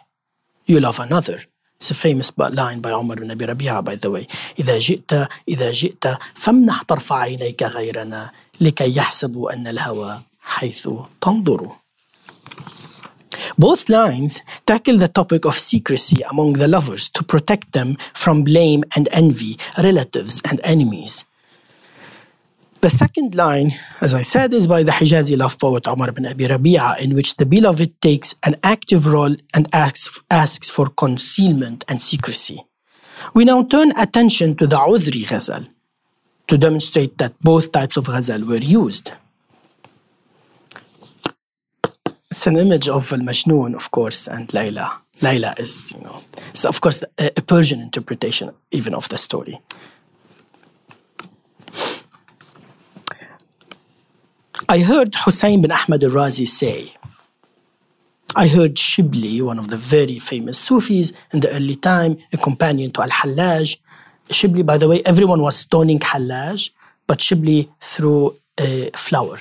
[0.66, 1.38] you love another.
[1.76, 4.26] It's a famous line by Umar ibn Abi Rabi'a, by the way.
[4.58, 10.88] إذا جئت إذا جئت فامنح طرف عينيك غيرنا لكي يحسبوا أن الهوى حيث
[11.20, 11.76] تنظر.
[13.56, 18.84] Both lines tackle the topic of secrecy among the lovers to protect them from blame
[18.96, 21.24] and envy, relatives and enemies.
[22.80, 26.46] The second line, as I said, is by the Hijazi love poet Omar ibn Abi
[26.46, 32.00] Rabi'a, in which the beloved takes an active role and asks, asks for concealment and
[32.00, 32.64] secrecy.
[33.34, 35.66] We now turn attention to the Udhri ghazal
[36.46, 39.10] to demonstrate that both types of ghazal were used.
[42.30, 45.00] It's an image of Al Majnoon, of course, and Layla.
[45.20, 49.58] Layla is, you know, it's of course a, a Persian interpretation even of the story.
[54.68, 56.92] I heard Hussein bin Ahmad al-Razi say,
[58.36, 62.90] I heard Shibli, one of the very famous Sufis in the early time, a companion
[62.90, 63.78] to Al-Hallaj.
[64.28, 66.70] Shibli, by the way, everyone was stoning Hallaj,
[67.06, 69.38] but Shibli threw a flower.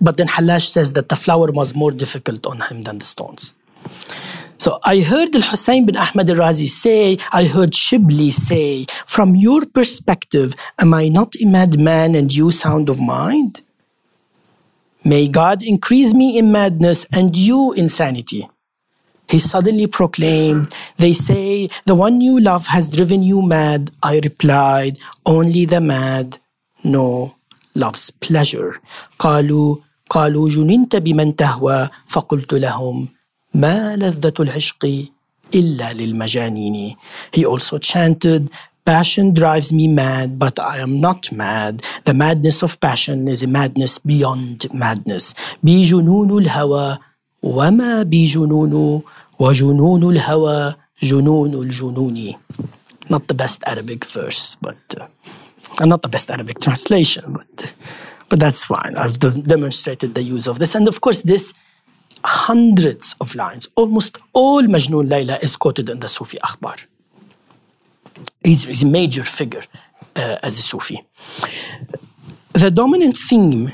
[0.00, 3.54] But then Hallaj says that the flower was more difficult on him than the stones.
[4.58, 9.34] So I heard Al Hussein bin Ahmad al Razi say, I heard Shibli say, from
[9.34, 13.62] your perspective, am I not a madman and you sound of mind?
[15.02, 18.50] May God increase me in madness and you insanity.
[19.30, 23.92] He suddenly proclaimed, They say, the one you love has driven you mad.
[24.02, 26.38] I replied, Only the mad.
[26.84, 27.36] No,
[27.74, 28.80] loves pleasure.
[29.18, 29.76] قالوا
[30.10, 33.08] قالوا جننت بمن تهوى فقلت لهم
[33.54, 35.08] ما لذة العشق
[35.54, 36.96] إلا للمجانين.
[37.32, 38.50] He also chanted,
[38.84, 41.82] Passion drives me mad, but I am not mad.
[42.04, 45.34] The madness of passion is a madness beyond madness.
[45.62, 46.98] بي جنون الهوى
[47.42, 49.02] وما بي جنون
[49.38, 52.34] وجنون الهوى جنون الجنون.
[53.10, 57.72] Not the best Arabic verse, but uh, not the best Arabic translation, but
[58.30, 58.94] but that's fine.
[58.96, 61.52] I've de- demonstrated the use of this, and of course, this
[62.24, 66.86] hundreds of lines, almost all Majnun Layla is quoted in the Sufi Akhbar.
[68.44, 69.62] He's, he's a major figure
[70.16, 71.02] uh, as a Sufi.
[72.54, 73.68] The dominant theme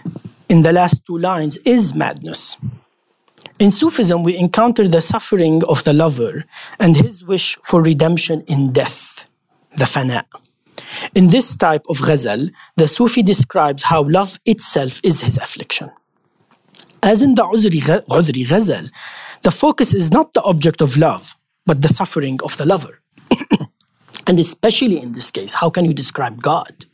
[0.48, 2.56] in the last two lines is madness.
[3.58, 6.44] In Sufism, we encounter the suffering of the lover
[6.78, 9.28] and his wish for redemption in death,
[9.76, 10.24] the fana.
[11.14, 15.90] In this type of ghazal, the Sufi describes how love itself is his affliction.
[17.02, 18.90] As in the Uzri, ghazal,
[19.42, 23.00] the focus is not the object of love, but the suffering of the lover.
[24.28, 26.86] And especially in this case, how can you describe God?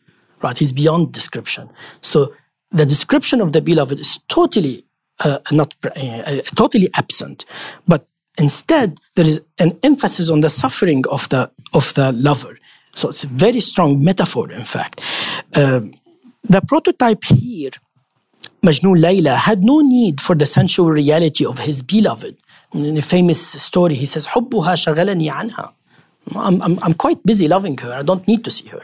[0.42, 0.58] Right?
[0.58, 1.70] He's beyond description.
[2.02, 2.34] So
[2.70, 4.84] the description of the beloved is totally
[5.20, 7.46] uh, not uh, totally absent.
[7.88, 8.06] But
[8.38, 12.58] Instead, there is an emphasis on the suffering of the, of the lover.
[12.95, 15.01] So it's a very strong metaphor, in fact.
[15.55, 15.81] Uh,
[16.43, 17.71] the prototype here,
[18.63, 22.35] Majnun Layla, had no need for the sensual reality of his beloved.
[22.73, 25.73] In a famous story, he says, حبها شغلني عنها.
[26.35, 27.93] I'm, I'm, I'm quite busy loving her.
[27.93, 28.81] I don't need to see her.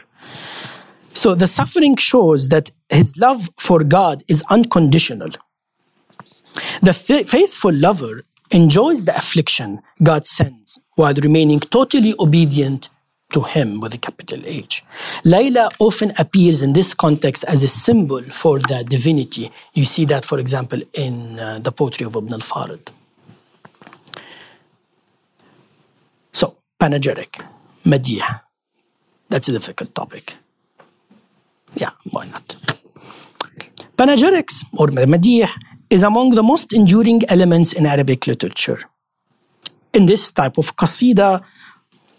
[1.12, 5.30] So the suffering shows that his love for God is unconditional.
[6.82, 12.88] The faithful lover enjoys the affliction God sends while remaining totally obedient
[13.31, 14.83] to him with a capital H.
[15.23, 19.51] Layla often appears in this context as a symbol for the divinity.
[19.73, 22.89] You see that, for example, in uh, the poetry of Ibn al-Farid.
[26.33, 27.41] So, panegyric,
[27.85, 28.21] madih.
[29.29, 30.35] That's a difficult topic.
[31.75, 32.55] Yeah, why not?
[33.95, 35.47] Panegyrics, or madih,
[35.89, 38.79] is among the most enduring elements in Arabic literature.
[39.93, 41.43] In this type of qasida,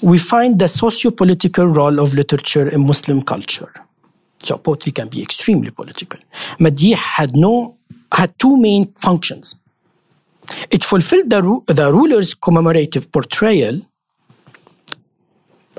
[0.03, 3.73] we find the socio-political role of literature in Muslim culture.
[4.43, 6.21] So poetry can be extremely political.
[6.59, 7.77] Madih had no
[8.13, 9.55] had two main functions.
[10.71, 11.43] It fulfilled the,
[11.73, 13.83] the ruler's commemorative portrayal,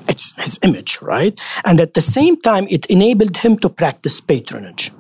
[0.07, 1.39] it's his image, right?
[1.65, 4.91] And at the same time, it enabled him to practice patronage.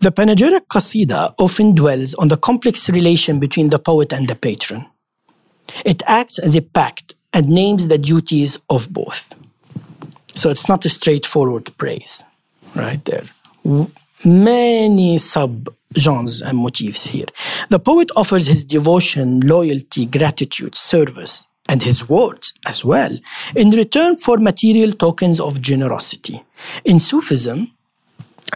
[0.00, 4.86] The panegyric qasida often dwells on the complex relation between the poet and the patron.
[5.84, 9.34] It acts as a pact and names the duties of both.
[10.34, 12.24] So it's not a straightforward praise,
[12.74, 13.24] right there.
[14.24, 15.68] Many sub
[15.98, 17.26] genres and motifs here.
[17.68, 23.16] The poet offers his devotion, loyalty, gratitude, service, and his words as well
[23.56, 26.42] in return for material tokens of generosity.
[26.84, 27.72] In Sufism,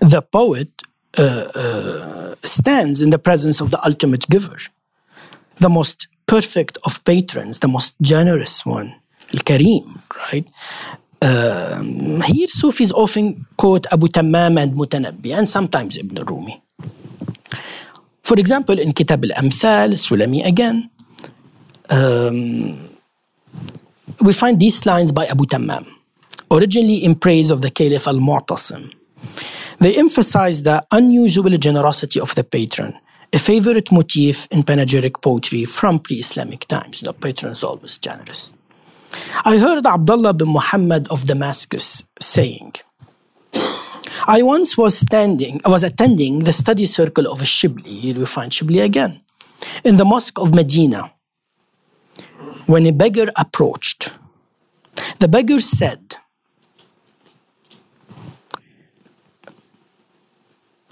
[0.01, 0.83] the poet
[1.17, 1.23] uh,
[1.55, 4.59] uh, stands in the presence of the ultimate giver,
[5.57, 8.95] the most perfect of patrons, the most generous one,
[9.33, 9.85] Al Karim,
[10.33, 10.47] right?
[11.23, 16.63] Um, here, Sufis often quote Abu Tammam and Mutanabbi, and sometimes Ibn Rumi.
[18.23, 20.91] For example, in Kitab al Amthal, Sulami again,
[21.91, 22.97] um,
[24.21, 25.87] we find these lines by Abu Tammam,
[26.51, 28.93] originally in praise of the Caliph al Mu'tasim.
[29.79, 32.95] They emphasize the unusual generosity of the patron,
[33.35, 37.01] a favorite motif in panegyric poetry from pre Islamic times.
[37.01, 38.55] The patron is always generous.
[39.45, 42.75] I heard Abdullah bin Muhammad of Damascus saying,
[44.27, 48.25] I once was standing, I was attending the study circle of a Shibli, here we
[48.25, 49.21] find Shibli again,
[49.85, 51.13] in the mosque of Medina,
[52.67, 54.17] when a beggar approached.
[55.19, 56.17] The beggar said,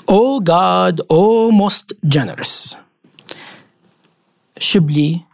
[0.09, 2.76] O God, O most generous.
[4.59, 5.26] Shibli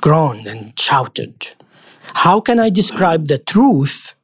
[0.00, 1.54] groaned and shouted,
[2.14, 4.14] How can I describe the truth,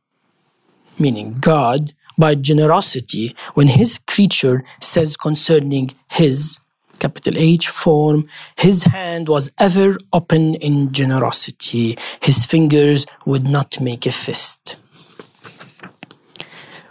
[0.98, 6.58] meaning God, by generosity when his creature says concerning his
[6.98, 8.26] capital H form,
[8.56, 14.76] his hand was ever open in generosity, his fingers would not make a fist.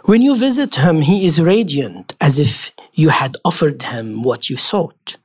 [0.05, 4.57] When you visit him, he is radiant as if you had offered him what you
[4.57, 5.17] sought.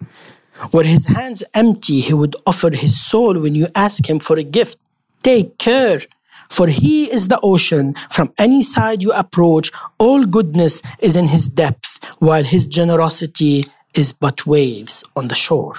[0.72, 4.42] Were his hands empty, he would offer his soul when you ask him for a
[4.42, 4.78] gift.
[5.22, 6.00] Take care,
[6.48, 7.94] for he is the ocean.
[8.10, 14.12] From any side you approach, all goodness is in his depth, while his generosity is
[14.12, 15.74] but waves on the shore.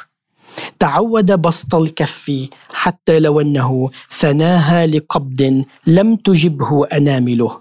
[0.79, 7.60] تعود بسط الكف حتى لو انه ثناها لقبض لم تجبه انامله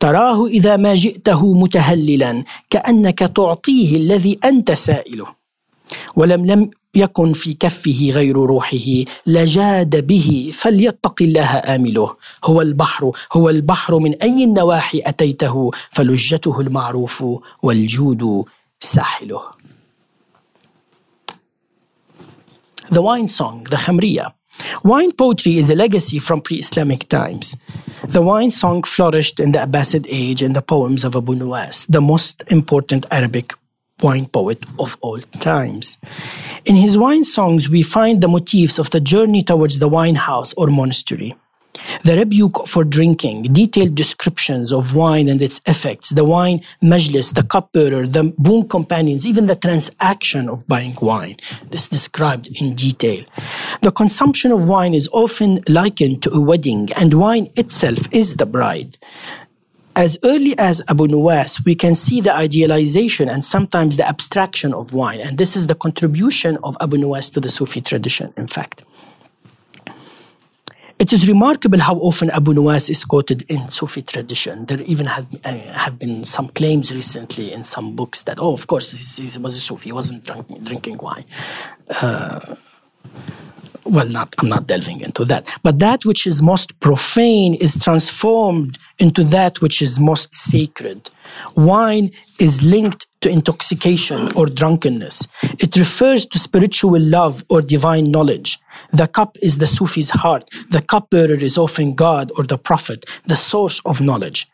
[0.00, 5.26] تراه إذا ما جئته متهللا كأنك تعطيه الذي أنت سائله.
[6.16, 12.16] ولم لم يكن في كفه غير روحه لجاد به فليتق الله آمله.
[12.44, 17.24] هو البحر هو البحر من أي النواحي أتيته فلجته المعروف
[17.62, 18.44] والجود
[18.80, 19.40] ساحله.
[22.90, 24.32] The wine song, the Khamriya.
[24.84, 27.56] Wine poetry is a legacy from pre Islamic times.
[28.08, 32.00] The wine song flourished in the Abbasid age in the poems of Abu Nuwas, the
[32.00, 33.52] most important Arabic
[34.02, 35.98] wine poet of all times.
[36.64, 40.54] In his wine songs, we find the motifs of the journey towards the wine house
[40.54, 41.34] or monastery.
[42.02, 47.42] The rebuke for drinking, detailed descriptions of wine and its effects, the wine majlis, the
[47.42, 51.36] cupbearer, the boon companions, even the transaction of buying wine.
[51.70, 53.24] This described in detail.
[53.82, 58.46] The consumption of wine is often likened to a wedding, and wine itself is the
[58.46, 58.96] bride.
[59.94, 64.94] As early as Abu Nuwas, we can see the idealization and sometimes the abstraction of
[64.94, 68.84] wine, and this is the contribution of Abu Nuwas to the Sufi tradition, in fact.
[71.00, 74.66] It is remarkable how often Abu Nuwas is quoted in Sufi tradition.
[74.66, 78.66] There even have, uh, have been some claims recently in some books that, oh, of
[78.66, 81.24] course, he, was a Sufi, he wasn't drink, drinking wine.
[82.02, 82.38] Uh,
[83.84, 85.48] well, not I'm not delving into that.
[85.62, 91.10] But that which is most profane is transformed into that which is most sacred.
[91.56, 95.26] Wine is linked to intoxication or drunkenness.
[95.42, 98.58] It refers to spiritual love or divine knowledge.
[98.92, 100.48] The cup is the Sufi's heart.
[100.70, 104.48] The cupbearer is often God or the Prophet, the source of knowledge.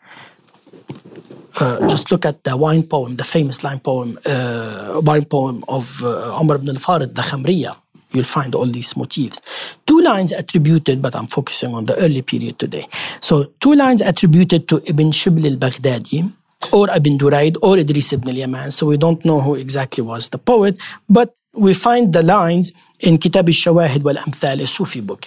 [1.59, 6.03] Uh, just look at the wine poem, the famous line poem, uh, wine poem of
[6.05, 7.77] uh, Umar ibn al-Farid, the Khamriya.
[8.17, 9.41] You'll find all these motifs.
[9.87, 12.87] Two lines attributed, but I'm focusing on the early period today.
[13.21, 16.33] So two lines attributed to Ibn Shibl al-Baghdadi,
[16.73, 18.71] or Ibn Duraid or Idris ibn al-Yaman.
[18.71, 23.19] So we don't know who exactly was the poet, but we find the lines in
[23.19, 25.27] Kitab al-Shawahid wal-Amthal, a Sufi book.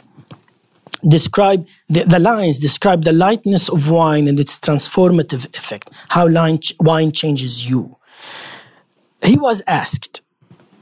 [1.08, 6.60] Describe the, the, lines describe the lightness of wine and its transformative effect, how line,
[6.80, 7.96] wine changes you.
[9.24, 10.19] He was asked,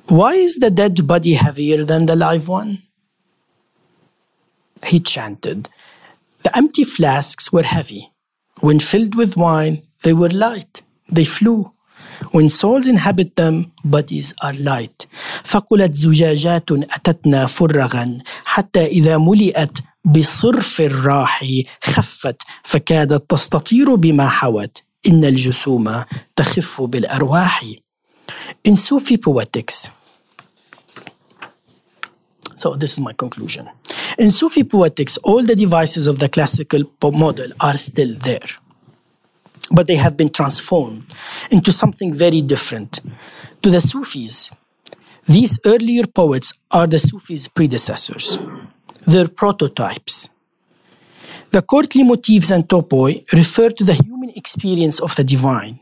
[0.10, 2.80] Why is the dead body heavier than the live one?
[4.86, 5.68] He chanted,
[6.44, 8.14] The empty flasks were heavy.
[8.62, 10.82] When filled with wine, they were light.
[11.10, 11.74] They flew.
[12.32, 15.08] When souls inhabit them, bodies are light.
[15.44, 21.44] فقلت زجاجات أتتنا فرغا حتى إذا ملئت بصرف الراح
[21.84, 26.04] خفت فكادت تستطير بما حوت إن الجسوم
[26.36, 27.64] تخف بالأرواح
[28.68, 29.90] In Sufi poetics,
[32.58, 33.70] so this is my conclusion.
[34.20, 38.48] In Sufi poetics, all the devices of the classical model are still there
[39.72, 41.04] but they have been transformed
[41.52, 43.00] into something very different.
[43.64, 44.52] To the Sufis,
[45.26, 48.40] these earlier poets are the Sufis' predecessors,
[49.06, 50.30] their prototypes.
[51.52, 55.80] The courtly motifs and topoi refer to the human experience of the divine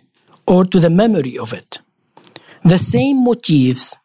[0.48, 1.80] or to the memory of it.
[2.64, 3.96] The same motifs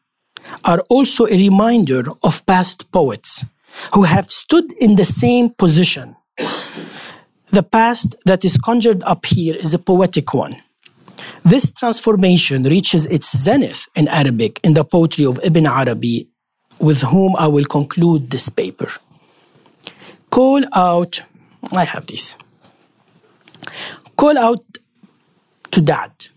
[0.65, 3.45] are also a reminder of past poets
[3.95, 6.17] who have stood in the same position
[7.51, 10.55] the past that is conjured up here is a poetic one.
[11.43, 16.29] This transformation reaches its zenith in Arabic in the poetry of Ibn Arabi,
[16.79, 18.89] with whom I will conclude this paper.
[20.31, 21.23] Call out,
[21.73, 22.37] I have this.
[24.17, 24.65] Call out
[25.73, 26.29] to Da'd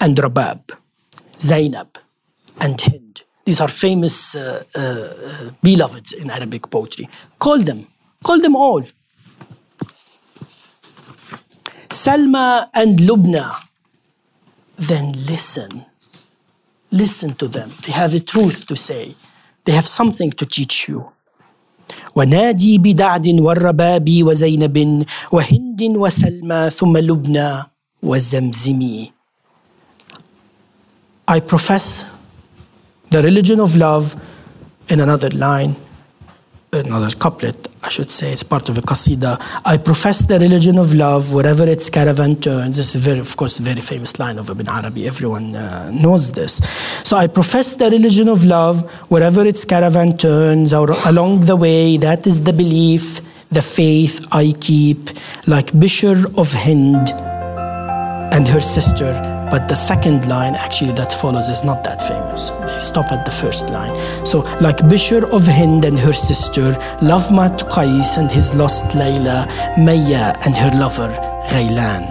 [0.00, 0.78] and Rabab,
[1.40, 1.98] Zainab
[2.60, 3.05] and Hind.
[3.45, 7.09] These are famous uh, uh, beloveds in Arabic poetry.
[7.39, 7.87] Call them,
[8.23, 8.83] call them all.
[11.89, 13.53] Salma and Lubna,
[14.77, 15.85] then listen.
[16.91, 17.71] Listen to them.
[17.85, 19.15] They have a truth to say.
[19.65, 21.11] They have something to teach you.
[22.15, 27.63] ونادي بدعد والرباب وزينب وهند وسلمى ثم لبنى
[28.03, 29.11] وزمزمي
[31.27, 32.05] I profess
[33.10, 34.20] the religion of love
[34.88, 35.76] in another line
[36.72, 39.40] another couplet, I should say, it's part of a qasida.
[39.64, 42.76] I profess the religion of love wherever its caravan turns.
[42.76, 45.06] This is very, of course, a very famous line of Ibn Arabi.
[45.06, 46.56] Everyone uh, knows this.
[47.06, 51.96] So I profess the religion of love wherever its caravan turns or along the way.
[51.96, 55.10] That is the belief, the faith I keep,
[55.46, 57.12] like Bishr of Hind
[58.34, 62.49] and her sister but the second line actually that follows is not that famous.
[62.49, 63.93] They stop at the first line.
[64.25, 66.71] So, like Bishr of Hind and her sister,
[67.01, 71.09] Lavmat Qais and his lost Layla, Maya and her lover
[71.49, 72.03] Ghaylan.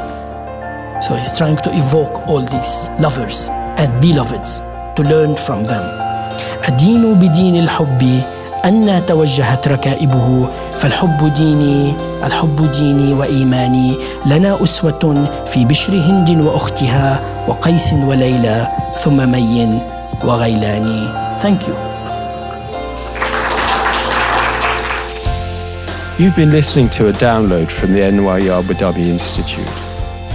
[1.02, 3.48] So, he's trying to evoke all these lovers
[3.80, 4.58] and beloveds
[4.96, 6.10] to learn from them.
[6.64, 8.22] أدين بدين الحب
[8.65, 10.47] أن توجهت ركائبه
[10.77, 11.93] فالحب ديني
[12.23, 18.67] الحب ديني وإيماني لنا أسوة في بشر هند وأختها وقيس وليلى
[19.03, 19.79] ثم مي
[20.23, 21.75] وغيلاني Thank you.
[26.17, 29.67] You've been listening to a download from the NYU Abu Dhabi Institute.